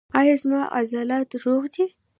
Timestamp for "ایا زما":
0.19-0.61